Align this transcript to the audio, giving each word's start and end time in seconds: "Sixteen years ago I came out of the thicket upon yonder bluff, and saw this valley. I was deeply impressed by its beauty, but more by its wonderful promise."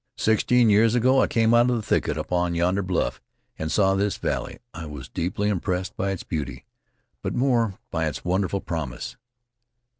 "Sixteen 0.17 0.71
years 0.71 0.95
ago 0.95 1.21
I 1.21 1.27
came 1.27 1.53
out 1.53 1.69
of 1.69 1.75
the 1.75 1.83
thicket 1.83 2.17
upon 2.17 2.55
yonder 2.55 2.81
bluff, 2.81 3.21
and 3.59 3.71
saw 3.71 3.93
this 3.93 4.17
valley. 4.17 4.57
I 4.73 4.87
was 4.87 5.07
deeply 5.07 5.47
impressed 5.47 5.95
by 5.95 6.09
its 6.09 6.23
beauty, 6.23 6.65
but 7.21 7.35
more 7.35 7.77
by 7.91 8.07
its 8.07 8.25
wonderful 8.25 8.61
promise." 8.61 9.15